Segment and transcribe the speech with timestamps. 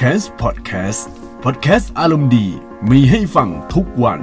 [0.00, 1.08] c a s พอดแคสต์
[1.44, 2.46] พอดแคสต์อารมณ์ดี
[2.90, 4.20] มีให้ฟังทุกวัน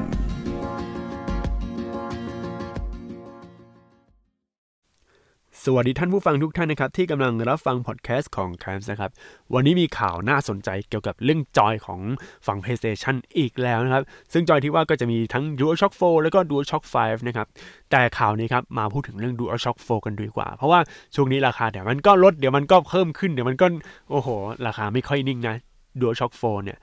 [5.67, 9.11] สวัสดีท่านผู้ฟังทุกท่านนะครับ ที่กำลังรับฟังพอดแคสต์ของ c a m s นะครับ
[9.53, 11.99] วันนี้มีข่าวน่าสนใจเกี่ยวกับเรื่องจอยของ
[12.47, 17.47] ฝั่ง PlayStation อีกแล้วนะครับ ซึ่งจอยที่ว่าก็จะมีทั้ง DualShock 4 แล้วก็ DualShock 5 นะครับ
[17.91, 20.79] แต่ข่าวนี้ครับ มาพูดถึงเรื่อง DualShock 4 กันดีกว่า เพราะว่า
[21.15, 23.67] ช่วงนี้ราคาเดี๋ยวมันก็ลดเดี๋ยวมันก็เพิ่มขึ้นเดี๋ยวมันก็
[24.11, 24.27] โอ้โห
[24.67, 25.55] ราคาไม่ค่อยนิ่งนะ
[25.99, 26.79] DualShock 4 เนี่ย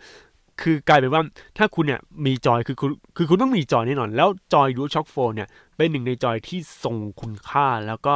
[0.61, 1.23] คือกลายเป็นว่า
[1.59, 8.15] ถ้าคุณเนี่ยมีจอยคือคุณคือคุณต้องมีจอยแน่นอน แล้วจอย DualShock 4เนี่ยเป็นหนึ่งในจอยที่ทรงคุณค่าแล้วก็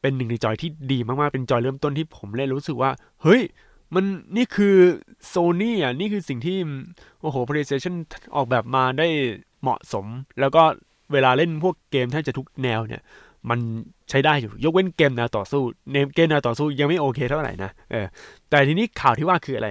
[0.00, 2.90] เป็นหนึ่งในจอยที่ดีมากๆ เป็นจอยเริ่มต้นที่ผมเล่นรู้สึกว่า
[3.22, 3.42] เฮ้ย
[3.94, 4.04] มัน
[4.36, 4.76] นี่คือ
[5.26, 6.56] โซนี่อะ นี่คือสิ่งที่
[7.22, 7.94] โอ้โห PlayStation
[8.36, 9.08] ออกแบบมาได้
[9.62, 10.06] เหมาะสม
[10.40, 10.62] แล้วก็
[11.12, 13.02] เวลาเล่นพวกเกมแทบจะทุกแนวเนี่ย
[13.50, 13.58] มัน
[14.10, 18.06] ใช้ได้อยู่ ยกเว้นเกมแนวต่อสู้เนมเกมแนวต่อสู้ยังไม่โอเคเท่าไหร่นะ เออ
[18.50, 19.68] แต่ทีนี้ข่าวที่ว่าคืออะไร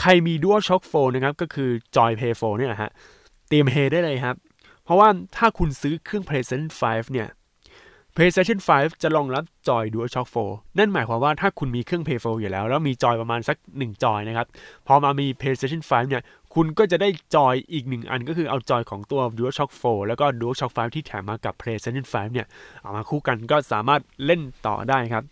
[0.00, 2.90] ใครมี DualShock 4นะครับ ก็คือ Joy Play 4เนี่ยนะฮะ
[3.48, 4.36] เตรียมเฮได้เลยครับ
[4.84, 7.28] เพราะว่าถ้าคุณซื้อเครื่อง PlayStation 5เนี่ย
[8.18, 14.46] PlayStation 5 จะรองรับจอย DualShock 4 นั่นหมายความว่าถ้าคุณมีเครื่อง Play 4อยู่แล้ว แล้วมีจอยประมาณสัก 1 จอยนะครับ
[14.86, 16.22] พอมามี PlayStation 5 เนี่ย
[16.54, 22.46] คุณก็จะได้จอยอีก 1 อันก็คือเอาจอยของตัว DualShock 4 แล้วก็ DualShock 5 ที่แถมมากับ PlayStation 5 เนี่ย
[22.82, 25.24] เอามาคู่กันก็สามารถเล่นต่อได้ครับ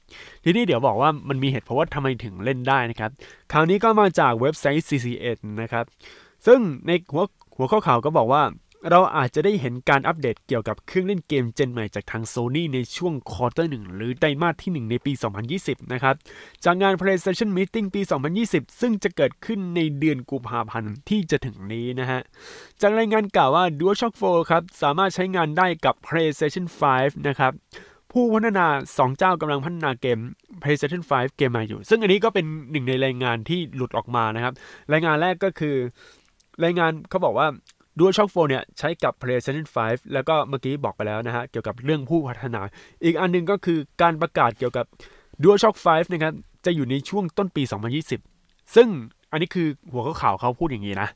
[0.44, 3.10] ทีนี้เดี๋ยวบอกว่ามันมีเหตุผลว่าทำไมถึงเล่นได้นะครับ
[3.52, 5.84] คราวนี้ก็มาจากเว็บไซต์ CCN นะครับ
[6.46, 7.24] ซึ่งในหัว
[7.56, 8.42] หัวข้อข่าวก็บอกว่า
[8.90, 15.12] เราอาจจะได้เห็นการอัปเดตเกี่ยวกับเครื่องเล่นเกมเจนใหม่จากทาง Sony ในช่วงควอเตอร์หนึ่งหรือไตรมาสที่ 1 ในปี
[15.52, 16.14] 2020 นะครับ
[16.64, 18.00] จากงาน PlayStation Meeting ปี
[18.40, 22.20] 2020 ซึ่งจะเกิดขึ้นในเดือนกุมภาพันธ์ที่จะถึงนี้นะฮะ
[22.80, 27.52] จากรายงานกล่าวว่า DualShock 4 ครับ สามารถใช้งานได้กับ PlayStation 5 นะครับ
[28.12, 30.18] ผู้พัฒนา 2 เจ้ากำลังพัฒนาเกม
[30.62, 34.54] PlayStation 5 เกมใหม่อยู่ ซึ่งอันนี้ก็เป็นหนึ่งในรายงานที่หลุดออกมานะครับ
[34.92, 35.76] รายงานแรกก็คือ
[36.64, 37.48] รายงานเขาบอกว่า
[37.98, 42.62] DualShock 4เนี่ยใช้กับ PlayStation 5 แล้วก็เมื่อกี้บอกไปแล้วนะฮะ เกี่ยวกับเรื่องผู้พัฒนา
[43.04, 44.86] อีกอันหนึงก็คือการประกาศเกี่ยวกับ
[45.42, 46.34] DualShock 5นะครับ
[46.64, 47.62] จะอยู่ในช่วงต้นปี
[48.18, 48.88] 2020 ซึ่ง
[49.30, 51.08] อันนี้คือหัวข้อข่าวเขาพูดอย่างนี้นะ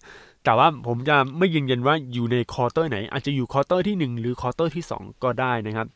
[0.44, 5.87] แต่ว่าผมจะไม่ยืนยันว่าอยู่ใน quarter ไหน อาจจะอยู่ quarter ที่ 1 หรือ quarter ที่ 2 ก็ได้นะครับ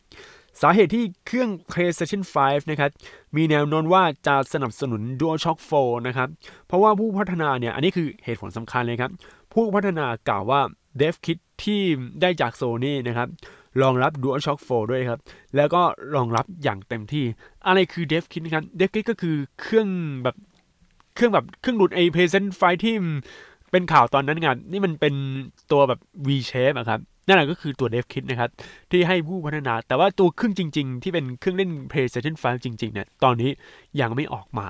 [0.63, 2.91] สาเหตุที่เครื่อง PlayStation 5 นะครับ
[3.37, 6.29] มีแนวโน้มว่าจะสนับสนุน DualShock 4 นะครับ
[6.67, 9.11] เพราะว่าผู้พัฒนาเนี่ย อันนี้คือเหตุผลสำคัญเลยครับ
[9.53, 10.61] ผู้พัฒนากล่าวว่า
[11.01, 11.81] DevKit ที่
[12.21, 13.29] ได้จาก Sony นะครับ
[13.83, 15.21] รองรับ DualShock 4 ด้วยครับ
[15.57, 15.83] แล้วก็
[16.15, 17.25] รองรับอย่างเต็มที่
[17.67, 19.89] อะไรคือ DevKit นะครับ DevKit ก็คือเครื่อง
[20.23, 20.37] แบบ
[21.15, 22.95] เครื่องแบบเครื่องดูดไอ PlayStation 5ที่
[23.71, 25.15] เป็นข่าวตอนนั้นไงนี่มันเป็น
[25.73, 28.51] ตัวแบบ V shape อะครับนั่นแหละก็คือตัว DevKit นะครับ
[28.91, 33.51] ที่ให้ผู้พัฒนา แต่ว่าตัวเครื่องจริง ๆ ที่เป็นเครื่องเล่น PlayStation 5 จริง ๆ เนี่ย ตอนนี้
[34.01, 34.67] ยังไม่ออกมา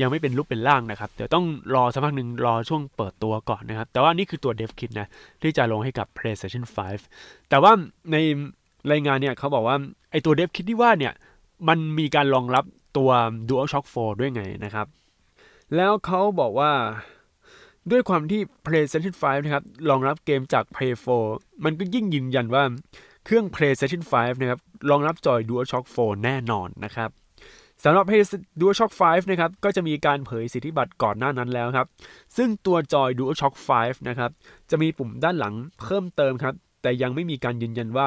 [0.00, 1.44] ยังไม่เป็นรูปเป็นร่างนะครับ เดี๋ยวต้อง
[1.74, 5.08] รอสักพักหนึ่งรอช่วงเปิดตัวก่อนนะครับ แต่ว่านี่คือตัว DevKit นะ
[5.42, 6.64] ที่จะลงให้กับ PlayStation
[7.06, 7.72] 5 แต่ว่า
[8.12, 8.16] ใน
[8.90, 9.76] รายงานเนี่ยเขาบอกว่า
[10.10, 11.12] ไอตัว DevKit ที่ว่าเนี่ย
[11.68, 12.64] มันมีการรองรับ
[12.96, 13.10] ตัว
[13.48, 14.86] DualShock 4 ด้วยไงนะครับ
[15.76, 16.72] แล้วเขาบอกว่า
[17.90, 20.94] ด้วยความที่ PlayStation 5 นะครับ รองรับเกมจาก Play
[21.28, 22.64] 4 มันก็ยิ่งยืนยันว่า
[23.24, 24.60] เครื่อง PlayStation 5 นะครับ
[24.90, 27.10] รองรับจอย DualShock 4 แน่นอนนะครับ
[27.84, 28.06] สำหรับ
[28.60, 31.86] DualShock 5 นะครับ ก็จะมีการเผยสิทธิบัตรก่อนหน้านั้นแล้วครับ
[32.36, 34.30] ซึ่งตัวจอย DualShock 5 นะครับ
[34.70, 38.06] จะมีปุ่มด้านหลังเพิ่มเติมครับ แต่ยังไม่มีการยืนยันว่า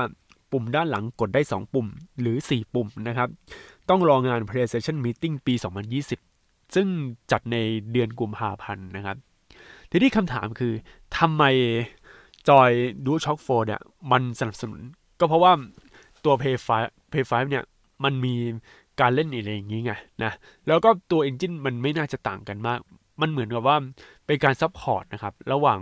[0.51, 1.87] ปุ่มด้านหลังกดได้ 2 ปุ่ม
[2.21, 3.29] หรือ 4 ปุ่มนะครับ
[3.89, 5.53] ต้องรองาน PlayStation Meeting ปี
[6.13, 6.87] 2020 ซึ่ง
[7.31, 7.57] จัดใน
[7.91, 9.17] เดือนกุมภาพันธ์นะครับ
[9.91, 10.73] ทีนี้คำถามคือ
[11.17, 11.43] ทำไม
[12.49, 12.71] จอย
[13.05, 13.81] DualShock 4 เนี่ย
[14.11, 14.79] มันสนับสนุน
[15.19, 15.51] ก็เพราะว่า
[16.25, 17.63] ตัว Play 5 Play 5 เนี่ย
[18.03, 18.35] มันมี
[19.01, 20.31] การเล่นอะไรอย่างนี้ไงนะ
[20.67, 22.79] แล้วก็ตัว Engine มันไม่น่าจะต่างกันมาก
[23.21, 23.77] มันเหมือนกับว่า
[24.25, 25.79] เป็นการ support นะครับ ระหว่าง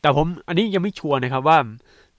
[0.00, 1.58] แต่ผมอันนี้ยังไม่ชัวร์นะครับว่า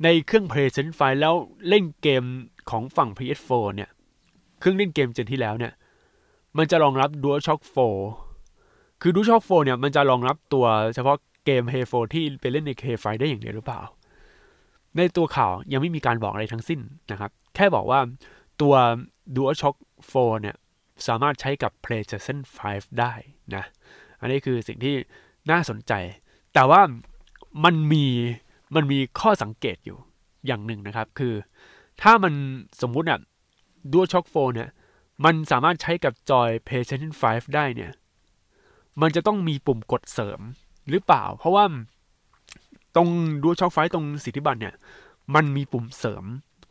[0.03, 1.35] ในเครื่อง PlayStation 5แล้ว
[1.69, 2.23] เล่นเกม
[2.69, 3.89] ของฝั่ง PS4 เนี่ย
[4.59, 5.73] เครื่องเล่นเกม gen ที่แล้วเนี่ย
[6.57, 7.61] มันจะรองรับ DualShock
[8.31, 13.79] 4 คือ DualShock 4เนี่ยมันจะรองรับตัวเฉพาะเกม Play 4ที่ไปเล่นใน PS5 ได้อย่างเดียวหรือเปล่า
[14.97, 16.79] ในตัวข่าวยังไม่มีการบอกอะไรทั้งสิ้น
[17.11, 17.99] นะครับ แค่บอกว่า
[18.61, 18.75] ตัว
[19.35, 19.77] DualShock
[20.11, 20.55] 4 เนี่ย
[21.07, 22.37] สามารถใช้กับ PlayStation
[22.67, 23.13] 5 ได้
[23.55, 23.63] นะ
[24.19, 24.95] อันนี้คือสิ่งที่
[25.51, 25.93] น่าสนใจ
[26.53, 26.81] แต่ว่า
[27.63, 28.05] มันมี
[28.75, 29.97] มันมีข้อสังเกตอยู่
[30.45, 31.33] อย่างหนึ่งนะครับ คือ
[32.01, 32.33] ถ้ามัน
[32.81, 33.19] สมมุติอะ
[33.91, 34.69] DualShock 4 เนี่ย
[35.25, 37.91] มันสามารถใช้กับจอย PlayStation 5 ได้เนี่ย
[39.01, 40.39] มันจะต้องมีปุ่มกดเสริม
[40.89, 41.65] หรือเปล่า เพราะว่า
[42.95, 43.09] ตรง
[43.41, 44.75] DualShock 5ตรงสิทธิบัตรเนี่ย
[45.35, 46.23] มันมีปุ่มเสริม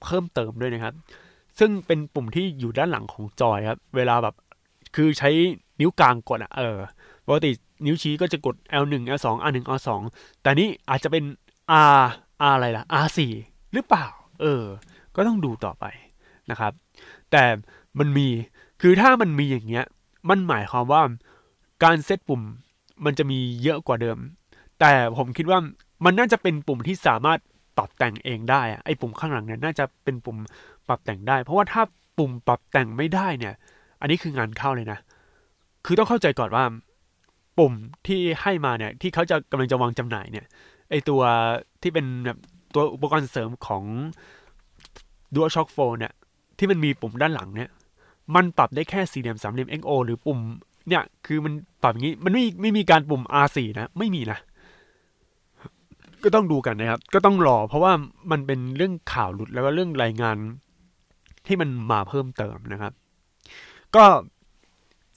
[0.02, 0.94] เพิ่มเติมด้วยนะครับ
[1.60, 4.34] ซึ่งเป็นปุ่มที่อยู่ด้านหลังของจอยครับ เวลาแบบ
[4.96, 5.30] คือใช้
[5.80, 6.78] นิ้วกลางกดอะเออ
[7.26, 7.50] ปกติ
[7.86, 9.88] นิ้วชี้ก็จะกด L1 L2 R1 R2
[10.42, 11.24] แต่นี่อาจจะเป็น
[11.98, 12.02] R
[12.50, 13.18] R อะไรล่ะ R4
[13.72, 14.06] หรือเปล่า
[14.40, 14.64] เออ
[15.16, 15.84] ก็ต้องดูต่อไป
[16.50, 16.72] นะครับ
[17.30, 17.44] แต่
[17.98, 18.28] มันมี
[18.80, 19.84] คือถ้ามันมีอย่างเงี้ย
[20.30, 21.02] มันหมายความว่า
[21.84, 22.42] การเซตปุ่ม
[23.04, 24.18] มันจะมีเยอะกว่าเดิม
[24.80, 25.58] แต่ผมคิดว่า
[26.04, 27.38] มันน่าจะเป็นปุ่มที่สามารถ
[27.76, 30.36] ปรับแต่งเองได้อะไอ้ปุ่มข้างหลังเนี่ยน่าจะเป็นปุ่ม
[30.90, 31.82] ปรับแต่งได้ เพราะว่าถ้า
[32.18, 33.54] ปุ่มปรับแต่งไม่ได้เนี่ย
[34.00, 34.98] อันนี้คืองานเข้าเลยนะ
[35.84, 36.64] คือต้องเข้าใจก่อนว่า
[37.58, 37.72] ปุ่ม
[38.06, 40.46] ที่ให้มาเนี่ย ที่เขาจะกำลังจะวางจำหน่ายเนี่ย
[40.90, 41.20] ไอตัว
[41.82, 42.38] ที่เป็นแบบ
[42.74, 43.84] ตัวอุปกรณ์เสริมของ
[45.34, 46.12] DualShock 4เนี่ย
[46.58, 47.70] ที่มันมีปุ่มด้านหลังเนี่ย
[48.34, 50.38] มันปรับได้แค่สี่เหลี่ยมสามเหลี่ยม XO หรือปุ่ม
[50.88, 51.52] เนี่ย คือมัน
[51.82, 54.38] ปรับอย่างนี้ มันไม่ไม่มีการปุ่ม R4 นะ ไม่มีนะ
[56.24, 57.92] ก็ต้องดูกันนะครับ ก็ต้องรอ เพราะว่า
[58.30, 60.36] มันเป็นเรื่องข่าวหลุดแล้วก็เรื่องรายงาน
[61.50, 62.92] ที่มันมาเพิ่มเติมนะครับ
[63.96, 64.04] ก็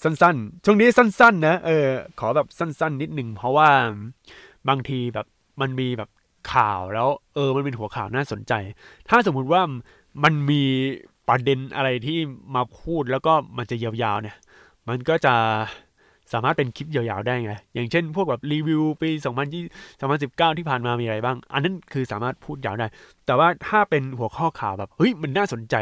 [0.03, 1.87] สั้นๆ ช่วงนี้สั้น ๆ นะ เออ
[2.19, 3.69] ขอแบบสั้น ๆ นิดหนึ่งเพราะว่า
[4.69, 5.27] บางทีแบบ
[5.61, 6.09] มันมีแบบ
[6.53, 8.53] ข่าวแล้ว เออ มันเป็นหัวข่าวน่าสนใจ
[9.09, 9.61] ถ้าสมมุติว่า
[10.23, 10.63] มันมี
[11.27, 12.17] ประเด็นอะไรที่
[12.55, 14.37] มาพูดแล้วก็มันจะยาวๆเนี่ย
[14.87, 15.35] มันก็จะ
[16.33, 19.09] สามารถเป็นคลิปยาวๆได้ไง อย่างเช่น พวกแบบรีวิวปี
[19.59, 22.87] 2020 2019 ที่ผ่านมามีอะไรบ้าง อันนั้นคือสามารถพูดยาวได้
[23.25, 25.75] แต่ว่าถ้าเป็นหัวข้อข่าวแบบ เฮ้ย มันน่าสนใจ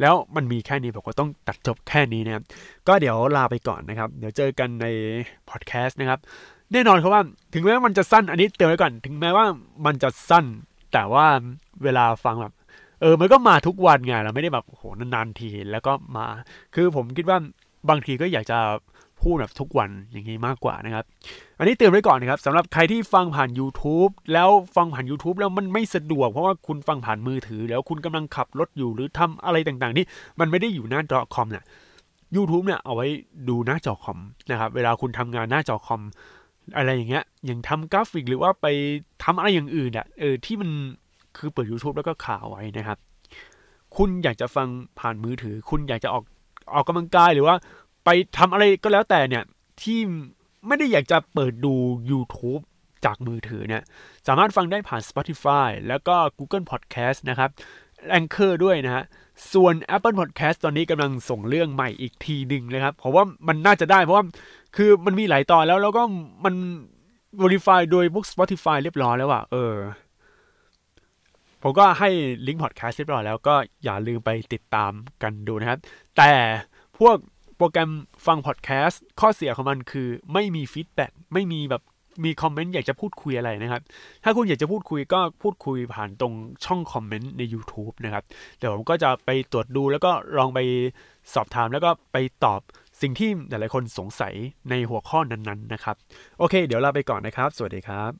[0.00, 2.44] แล้วมันมีแค่นี้ผมก็ต้องตัดจบแค่นี้นะครับ
[2.88, 4.86] ก็เดี๋ยวลาไปก่อนนะครับ เดี๋ยวเจอกันใน
[5.50, 6.20] พอดแคสต์นะครับ
[6.72, 7.22] แน่นอนครับว่า
[7.54, 9.46] ถึงแม้มันจะสั้น อันนี้เตือนไว้ก่อน ถึงแม้ว่า
[9.86, 10.44] มันจะสั้น
[10.92, 11.26] แต่ว่า
[11.84, 12.52] เวลาฟังแบบ
[13.00, 16.26] เออ มันก็มาทุกวันไง เราไม่ได้แบบโหนานๆที แล้วก็มา
[16.74, 17.38] คือผมคิดว่า
[17.88, 18.58] บางทีก็อยากจะ
[19.22, 21.04] พูดแบบทุกวันอย่างนี้มากกว่านะครับ
[21.58, 30.04] อันนี้เตือนไว้ก่อนนะครับสำหรับใครที่ฟังผ่าน YouTube แล้วฟังผ่าน YouTube แล้วมันไม่สะดวก เพราะว่าคุณฟังผ่านมือถือ แล้วคุณกำลังขับรถอยู่หรือทำอะไรต่างๆที่
[30.40, 31.64] มันไม่ได้อยู่หน้าจอคอมเนี่ย
[32.36, 33.06] YouTube เนี่ยเอาไว้
[33.48, 34.18] ดูหน้าจอคอม
[34.50, 36.02] นะครับเวลาคุณทำงานหน้าจอคอม
[36.76, 38.66] อะไรอย่างเงี้ยอย่างทำกราฟิกหรือว่าไป
[39.24, 40.70] ทำอะไรอย่างอื่นอะเออที่มัน
[41.36, 42.98] คือเปิด YouTube แล้วก็ข่าวไว้นะครับ
[43.96, 44.68] คุณอยากจะฟัง
[44.98, 46.24] ผ่านมือถือ คุณอยากจะออก
[46.74, 47.56] ออกกำลังกายหรือว่า
[48.10, 49.44] ไปทำอะไรก็แล้วแต่เนี่ย
[49.82, 49.98] ที่
[50.66, 51.74] ไม่ได้อยากจะเปิดดู
[52.10, 52.62] YouTube
[53.04, 53.82] จากมือถือเนี่ย
[54.26, 57.50] สามารถฟังได้ผ่าน Spotify แล้วก็ Google Podcast นะครับ
[58.18, 59.04] Anchor ด้วยนะฮะ
[59.52, 64.24] ส่วน Apple Podcast ตอนนี้กำลังส่งเรื่องใหม่อีกทีหนึ่งนะครับเพราะว่ามันน่าจะได้เพราะว่า
[64.76, 66.02] คือมันมีหลายตอนแล้วแล้วก็
[66.44, 66.54] มัน
[67.40, 69.74] verify โดยพวก Spotify เรียบร้อยแล้วอะเออ
[71.62, 72.08] ผมก็ให้
[72.46, 75.78] ลิงก์พอดแคสต์เรียบร้อยแล้วก็อย่าลืมไปติดตามกันดูนะครับ
[76.16, 76.32] แต่
[76.98, 77.16] พวก
[77.58, 77.90] โปรแกรม
[78.26, 81.82] ฟังพอดแคสต์ข้อเสียของมันคือไม่มี feedback ไม่มีแบบ
[82.24, 83.82] มีคอมเมนต์อยากจะพูดคุยอะไรนะครับ
[84.24, 86.34] ถ้าคุณอยากจะพูดคุยก็พูดคุยผ่านตรง
[86.64, 88.24] ช่องคอมเมนต์ใน YouTube นะครับ
[88.58, 90.58] เดี๋ยวผมก็จะไปตรวจดูแล้วก็ลองไป
[91.34, 92.60] สอบถามแล้วก็ไปตอบ
[93.00, 94.34] สิ่งที่หลายๆคนสงสัย
[94.70, 95.96] ในหัวข้อนั้นๆนะครับ
[96.38, 98.12] โอเค เดี๋ยวลาไปก่อนนะครับ สวัสดีครับ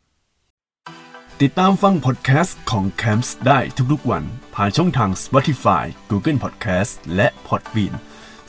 [1.42, 3.58] ติดตามฟังพอดแคสต์ของ Camps ได้
[3.92, 4.24] ทุกๆวัน
[4.54, 7.94] ผ่านช่องทาง Spotify, Google Podcast และ Podbean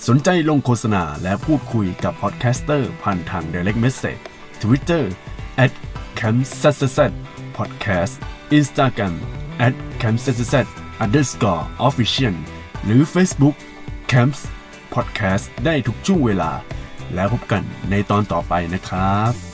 [0.07, 4.21] สนใจลงโฆษณาและพูดคุยกับพอดแคสเตอร์ผ่านทาง Direct Message
[4.61, 5.03] Twitter
[5.63, 5.71] at
[6.19, 6.63] c a m p s
[6.97, 6.99] s
[7.57, 8.13] podcast
[8.57, 9.15] Instagram
[9.65, 10.55] at c a m p s s
[11.03, 12.35] underscore official
[12.83, 13.55] หรือ Facebook
[14.11, 14.41] Camps
[14.93, 16.51] Podcast ได้ทุกช่วงเวลา
[17.13, 19.48] แล้วพบกันในตอนต่อไปนะครับ